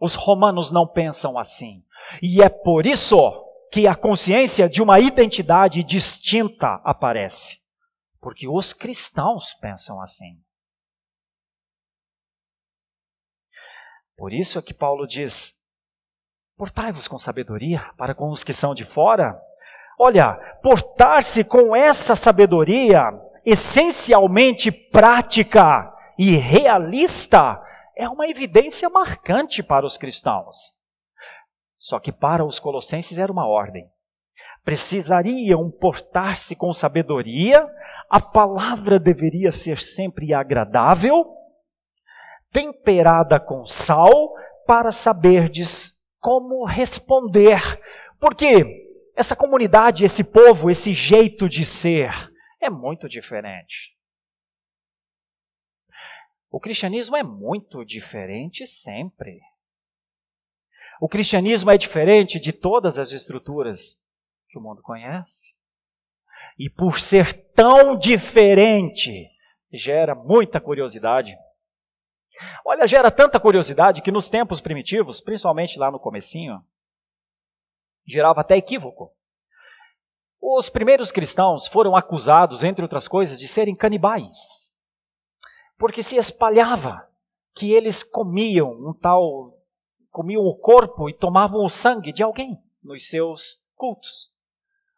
[0.00, 1.84] Os romanos não pensam assim.
[2.20, 3.16] E é por isso
[3.70, 7.58] que a consciência de uma identidade distinta aparece.
[8.20, 10.42] Porque os cristãos pensam assim.
[14.16, 15.62] Por isso é que Paulo diz:
[16.56, 19.38] Portai-vos com sabedoria para com os que são de fora.
[19.98, 23.12] Olha, portar-se com essa sabedoria
[23.44, 27.62] essencialmente prática e realista
[27.94, 30.74] é uma evidência marcante para os cristãos.
[31.78, 33.86] Só que para os colossenses era uma ordem.
[34.64, 37.68] Precisariam portar-se com sabedoria,
[38.08, 41.36] a palavra deveria ser sempre agradável,
[42.50, 44.32] temperada com sal,
[44.66, 47.60] para saberdes como responder.
[48.18, 52.10] Porque essa comunidade, esse povo, esse jeito de ser
[52.60, 53.96] é muito diferente.
[56.50, 59.40] O cristianismo é muito diferente sempre.
[61.00, 64.00] O cristianismo é diferente de todas as estruturas
[64.48, 65.54] que o mundo conhece.
[66.58, 69.28] E por ser tão diferente,
[69.70, 71.36] gera muita curiosidade.
[72.64, 76.62] Olha, gera tanta curiosidade que nos tempos primitivos, principalmente lá no comecinho,
[78.06, 79.12] gerava até equívoco.
[80.40, 84.72] Os primeiros cristãos foram acusados, entre outras coisas, de serem canibais.
[85.78, 87.08] Porque se espalhava
[87.54, 89.54] que eles comiam um tal
[90.10, 94.32] comiam o corpo e tomavam o sangue de alguém nos seus cultos.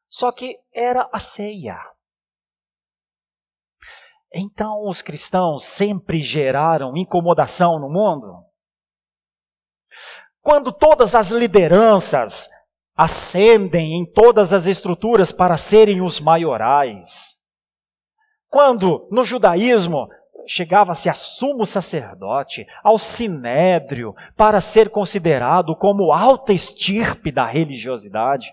[0.09, 1.77] Só que era a ceia.
[4.33, 8.45] Então os cristãos sempre geraram incomodação no mundo.
[10.41, 12.49] Quando todas as lideranças
[12.99, 17.39] ascendem em todas as estruturas para serem os maiorais.
[18.49, 20.09] Quando no judaísmo
[20.49, 28.51] chegava-se a sumo sacerdote, ao sinédrio, para ser considerado como alta estirpe da religiosidade.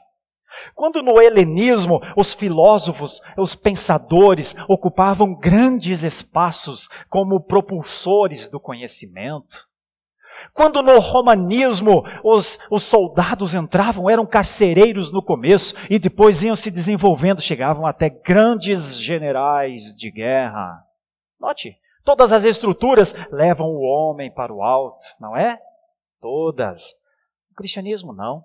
[0.73, 9.67] Quando no helenismo os filósofos, os pensadores ocupavam grandes espaços como propulsores do conhecimento.
[10.53, 16.71] Quando no romanismo os, os soldados entravam, eram carcereiros no começo e depois iam se
[16.71, 20.81] desenvolvendo, chegavam até grandes generais de guerra.
[21.39, 25.59] Note, Todas as estruturas levam o homem para o alto, não é?
[26.21, 26.91] Todas.
[27.51, 28.43] O cristianismo não.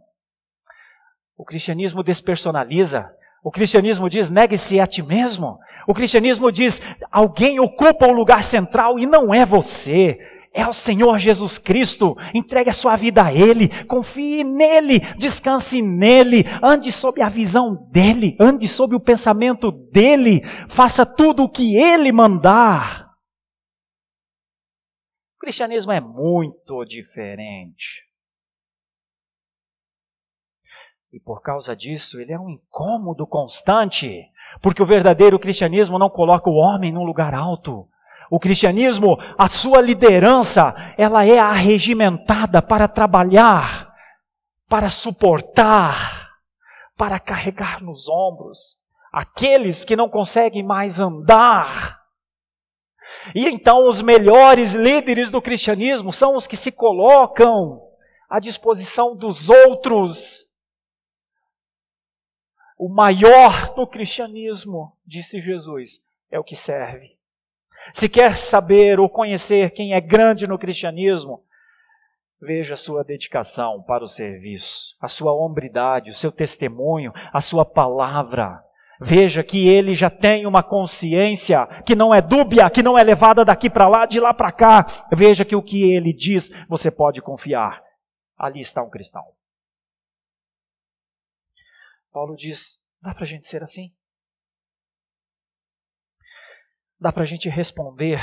[1.41, 3.11] O cristianismo despersonaliza.
[3.43, 5.59] O cristianismo diz: negue-se a ti mesmo.
[5.89, 10.19] O cristianismo diz: alguém ocupa o lugar central e não é você.
[10.53, 12.15] É o Senhor Jesus Cristo.
[12.35, 13.71] Entregue a sua vida a Ele.
[13.87, 15.01] Confie nele.
[15.17, 16.45] Descanse nele.
[16.63, 18.37] Ande sob a visão dele.
[18.39, 20.43] Ande sob o pensamento dele.
[20.69, 23.09] Faça tudo o que Ele mandar.
[25.37, 28.10] O cristianismo é muito diferente.
[31.13, 34.27] E por causa disso, ele é um incômodo constante,
[34.63, 37.89] porque o verdadeiro cristianismo não coloca o homem num lugar alto.
[38.31, 43.93] O cristianismo, a sua liderança, ela é arregimentada para trabalhar,
[44.69, 46.31] para suportar,
[46.97, 48.79] para carregar nos ombros
[49.13, 52.01] aqueles que não conseguem mais andar
[53.35, 57.81] e então os melhores líderes do cristianismo são os que se colocam
[58.29, 60.47] à disposição dos outros.
[62.81, 66.01] O maior no cristianismo, disse Jesus,
[66.31, 67.11] é o que serve.
[67.93, 71.45] Se quer saber ou conhecer quem é grande no cristianismo,
[72.41, 77.67] veja a sua dedicação para o serviço, a sua hombridade, o seu testemunho, a sua
[77.67, 78.65] palavra.
[78.99, 83.45] Veja que ele já tem uma consciência que não é dúbia, que não é levada
[83.45, 84.87] daqui para lá, de lá para cá.
[85.13, 87.83] Veja que o que ele diz, você pode confiar.
[88.39, 89.25] Ali está um cristão.
[92.11, 93.95] Paulo diz: dá para a gente ser assim?
[96.99, 98.19] Dá para a gente responder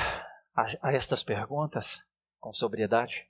[0.56, 2.00] a, a estas perguntas
[2.40, 3.30] com sobriedade?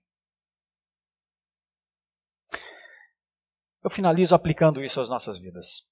[3.84, 5.88] Eu finalizo aplicando isso às nossas vidas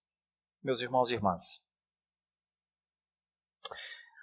[0.65, 1.63] meus irmãos e irmãs.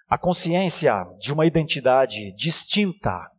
[0.09, 3.31] A consciência de uma identidade distinta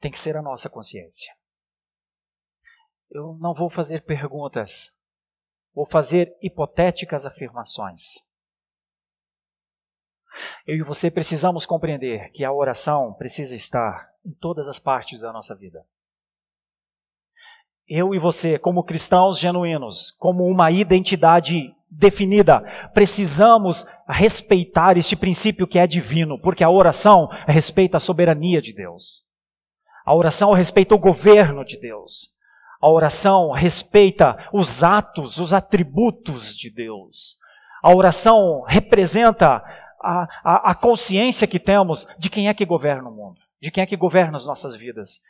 [0.00, 1.32] tem que ser a nossa consciência.
[3.10, 4.94] Eu não vou fazer perguntas,
[5.74, 8.26] vou fazer hipotéticas afirmações.
[10.66, 15.32] Eu e você precisamos compreender que a oração precisa estar em todas as partes da
[15.32, 15.84] nossa vida.
[17.88, 22.60] Eu e você, como cristãos genuínos, como uma identidade definida,
[22.92, 29.24] precisamos respeitar este princípio que é divino, porque a oração respeita a soberania de Deus.
[30.04, 32.35] A oração respeita o governo de Deus.
[32.80, 37.36] A oração respeita os atos, os atributos de Deus.
[37.82, 39.62] A oração representa
[40.00, 43.82] a, a, a, consciência que temos de quem é que governa o mundo, de quem
[43.82, 45.20] é que governa as nossas vidas.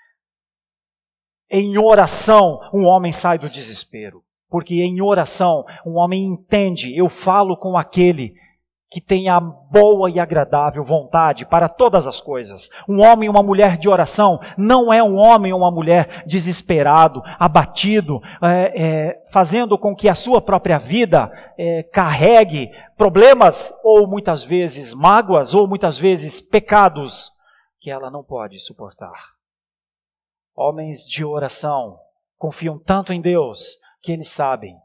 [1.50, 7.56] Em oração, um homem sai do desespero, porque em oração, um homem entende, eu falo
[7.56, 8.34] com aquele
[8.88, 12.68] que tem a boa e agradável vontade para todas as coisas.
[12.88, 17.20] Um homem e uma mulher de oração não é um homem ou uma mulher desesperado,
[17.38, 24.44] abatido, é, é, fazendo com que a sua própria vida é, carregue problemas ou muitas
[24.44, 27.32] vezes mágoas ou muitas vezes pecados
[27.80, 29.34] que ela não pode suportar.
[30.54, 31.98] Homens de oração
[32.38, 34.76] confiam tanto em Deus que eles sabem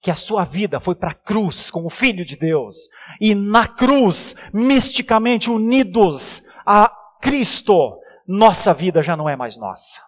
[0.00, 2.88] que a sua vida foi para a cruz com o Filho de Deus.
[3.20, 6.88] E na cruz, misticamente unidos a
[7.20, 10.00] Cristo, nossa vida já não é mais nossa.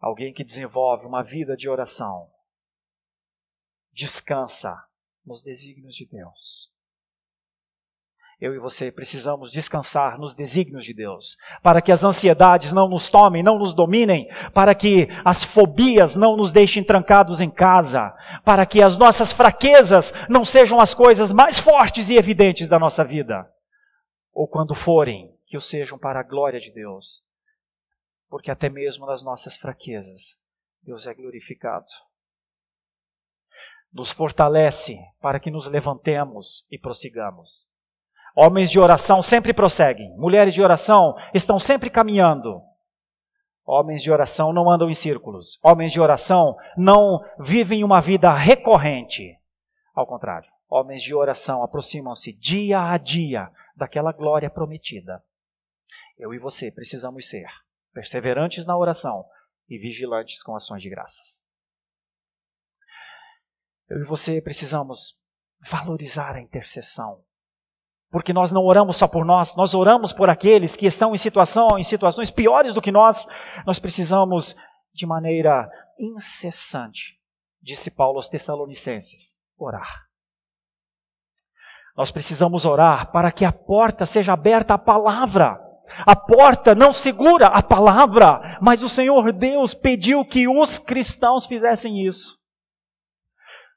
[0.00, 2.30] Alguém que desenvolve uma vida de oração
[3.92, 4.76] descansa
[5.24, 6.75] nos desígnios de Deus
[8.38, 13.08] eu e você precisamos descansar nos desígnios de Deus, para que as ansiedades não nos
[13.08, 18.14] tomem, não nos dominem, para que as fobias não nos deixem trancados em casa,
[18.44, 23.02] para que as nossas fraquezas não sejam as coisas mais fortes e evidentes da nossa
[23.02, 23.50] vida,
[24.32, 27.22] ou quando forem, que o sejam para a glória de Deus,
[28.28, 30.38] porque até mesmo nas nossas fraquezas,
[30.82, 31.86] Deus é glorificado.
[33.92, 37.66] Nos fortalece para que nos levantemos e prossigamos.
[38.38, 40.14] Homens de oração sempre prosseguem.
[40.18, 42.60] Mulheres de oração estão sempre caminhando.
[43.64, 45.58] Homens de oração não andam em círculos.
[45.62, 49.40] Homens de oração não vivem uma vida recorrente.
[49.94, 55.24] Ao contrário, homens de oração aproximam-se dia a dia daquela glória prometida.
[56.18, 57.46] Eu e você precisamos ser
[57.94, 59.24] perseverantes na oração
[59.66, 61.48] e vigilantes com ações de graças.
[63.88, 65.18] Eu e você precisamos
[65.58, 67.24] valorizar a intercessão
[68.10, 71.78] porque nós não oramos só por nós, nós oramos por aqueles que estão em, situação,
[71.78, 73.26] em situações piores do que nós.
[73.66, 74.56] Nós precisamos,
[74.94, 77.18] de maneira incessante,
[77.60, 80.06] disse Paulo aos Tessalonicenses, orar.
[81.96, 85.58] Nós precisamos orar para que a porta seja aberta à palavra.
[86.06, 92.06] A porta não segura a palavra, mas o Senhor Deus pediu que os cristãos fizessem
[92.06, 92.38] isso.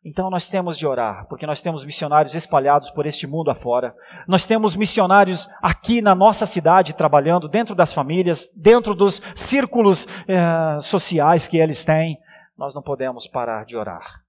[0.03, 3.93] Então nós temos de orar, porque nós temos missionários espalhados por este mundo afora.
[4.27, 10.79] Nós temos missionários aqui na nossa cidade trabalhando dentro das famílias, dentro dos círculos eh,
[10.81, 12.17] sociais que eles têm.
[12.57, 14.23] Nós não podemos parar de orar.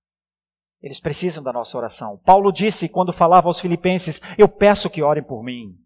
[0.82, 2.18] Eles precisam da nossa oração.
[2.24, 5.76] Paulo disse quando falava aos filipenses: Eu peço que orem por mim.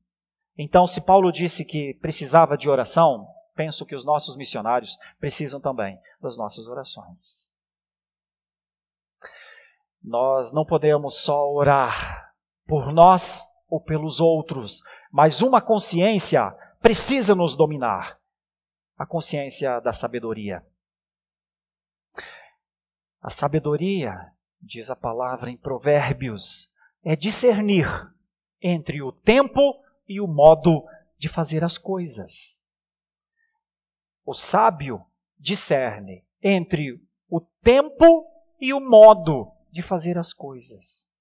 [0.57, 5.99] Então, se Paulo disse que precisava de oração, penso que os nossos missionários precisam também
[6.23, 7.54] das nossas orações.
[10.05, 12.31] Nós não podemos só orar
[12.67, 18.21] por nós ou pelos outros, mas uma consciência precisa nos dominar
[18.99, 20.63] a consciência da sabedoria.
[23.23, 24.31] A sabedoria,
[24.61, 26.71] diz a palavra em Provérbios,
[27.03, 27.87] é discernir
[28.61, 30.85] entre o tempo e o modo
[31.17, 32.63] de fazer as coisas.
[34.27, 35.03] O sábio
[35.39, 38.27] discerne entre o tempo
[38.61, 41.13] e o modo de fazer as coisas.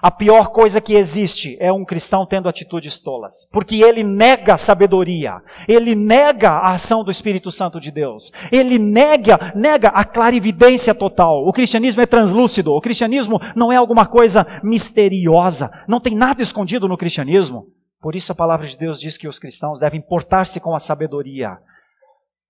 [0.00, 4.58] A pior coisa que existe é um cristão tendo atitudes tolas, porque ele nega a
[4.58, 10.94] sabedoria, ele nega a ação do Espírito Santo de Deus, ele nega, nega a clarividência
[10.94, 11.44] total.
[11.44, 16.86] O cristianismo é translúcido, o cristianismo não é alguma coisa misteriosa, não tem nada escondido
[16.86, 17.66] no cristianismo.
[18.00, 21.58] Por isso a palavra de Deus diz que os cristãos devem portar-se com a sabedoria,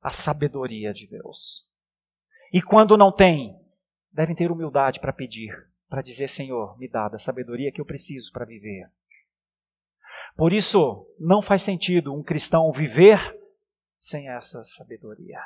[0.03, 1.65] a sabedoria de Deus.
[2.53, 3.57] E quando não tem,
[4.13, 5.53] devem ter humildade para pedir,
[5.89, 8.89] para dizer: Senhor, me dá a sabedoria que eu preciso para viver.
[10.37, 13.19] Por isso, não faz sentido um cristão viver
[13.99, 15.41] sem essa sabedoria.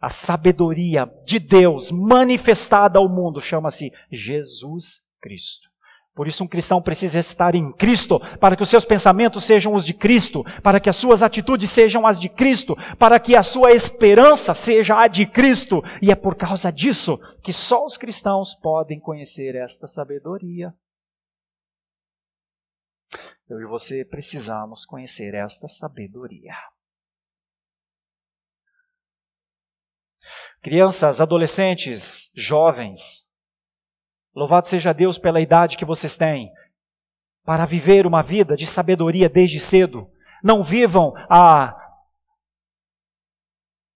[0.00, 5.69] A sabedoria de Deus manifestada ao mundo chama-se Jesus Cristo.
[6.14, 9.84] Por isso, um cristão precisa estar em Cristo, para que os seus pensamentos sejam os
[9.84, 13.72] de Cristo, para que as suas atitudes sejam as de Cristo, para que a sua
[13.72, 15.82] esperança seja a de Cristo.
[16.02, 20.74] E é por causa disso que só os cristãos podem conhecer esta sabedoria.
[23.48, 26.54] Eu e você precisamos conhecer esta sabedoria.
[30.62, 33.26] Crianças, adolescentes, jovens,
[34.34, 36.50] louvado seja Deus pela idade que vocês têm,
[37.44, 40.08] para viver uma vida de sabedoria desde cedo.
[40.42, 41.76] Não vivam a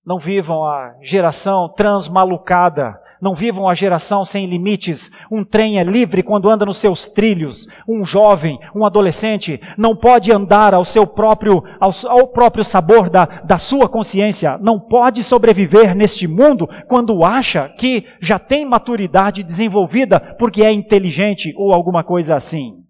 [0.04, 5.10] não vivam a geração transmalucada não vivam a geração sem limites.
[5.30, 7.66] Um trem é livre quando anda nos seus trilhos.
[7.88, 13.24] Um jovem, um adolescente, não pode andar ao seu próprio, ao, ao próprio sabor da,
[13.24, 14.58] da sua consciência.
[14.58, 21.54] Não pode sobreviver neste mundo quando acha que já tem maturidade desenvolvida porque é inteligente
[21.56, 22.84] ou alguma coisa assim.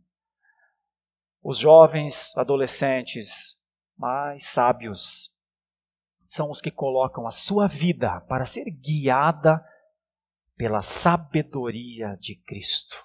[1.45, 3.55] Os jovens, adolescentes,
[3.97, 5.31] mais sábios,
[6.27, 9.63] são os que colocam a sua vida para ser guiada
[10.57, 12.97] pela sabedoria de Cristo.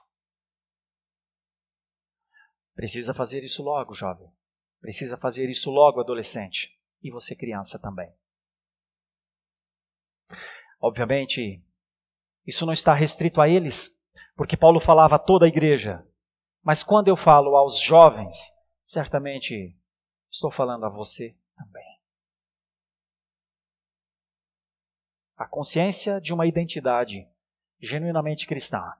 [2.75, 4.31] Precisa fazer isso logo, jovem.
[4.79, 6.79] Precisa fazer isso logo, adolescente.
[7.01, 8.13] E você, criança, também.
[10.79, 11.61] Obviamente,
[12.45, 14.01] isso não está restrito a eles,
[14.35, 16.05] porque Paulo falava a toda a igreja.
[16.63, 18.49] Mas quando eu falo aos jovens,
[18.81, 19.77] certamente
[20.31, 21.99] estou falando a você também.
[25.35, 27.27] A consciência de uma identidade
[27.81, 28.93] genuinamente cristã.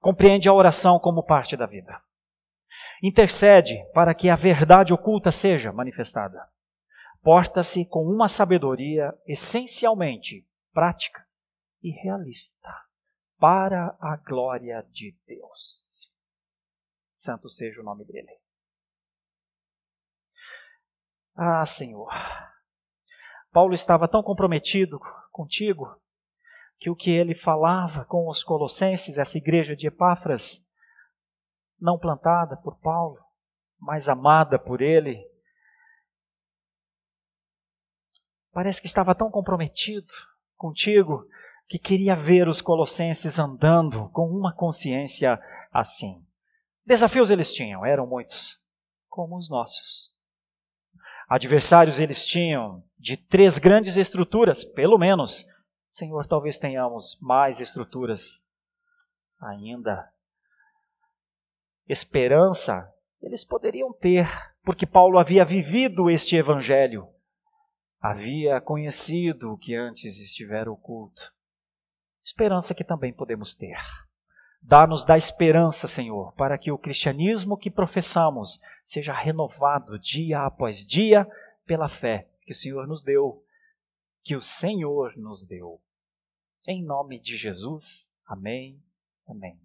[0.00, 2.00] Compreende a oração como parte da vida.
[3.02, 6.48] Intercede para que a verdade oculta seja manifestada.
[7.22, 11.26] Porta-se com uma sabedoria essencialmente prática
[11.82, 12.72] e realista,
[13.38, 16.12] para a glória de Deus.
[17.12, 18.40] Santo seja o nome dele.
[21.34, 22.10] Ah, Senhor.
[23.52, 26.00] Paulo estava tão comprometido contigo
[26.82, 30.66] que o que ele falava com os colossenses, essa igreja de Epáfras,
[31.80, 33.20] não plantada por Paulo,
[33.78, 35.24] mas amada por ele,
[38.50, 40.12] parece que estava tão comprometido
[40.56, 41.24] contigo
[41.68, 45.40] que queria ver os colossenses andando com uma consciência
[45.72, 46.26] assim.
[46.84, 48.60] Desafios eles tinham, eram muitos,
[49.08, 50.12] como os nossos.
[51.28, 55.44] Adversários eles tinham de três grandes estruturas, pelo menos,
[55.92, 58.48] Senhor, talvez tenhamos mais estruturas
[59.38, 60.10] ainda.
[61.86, 62.90] Esperança,
[63.20, 64.26] eles poderiam ter,
[64.64, 67.06] porque Paulo havia vivido este evangelho,
[68.00, 71.30] havia conhecido o que antes estivera oculto.
[72.24, 73.76] Esperança que também podemos ter.
[74.62, 81.28] Dá-nos da esperança, Senhor, para que o cristianismo que professamos seja renovado dia após dia
[81.66, 83.41] pela fé que o Senhor nos deu
[84.22, 85.80] que o Senhor nos deu.
[86.66, 88.80] Em nome de Jesus, amém,
[89.26, 89.60] amém.